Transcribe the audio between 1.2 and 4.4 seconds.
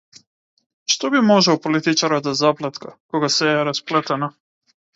можел политичарот да заплетка кога сѐ е расплетено?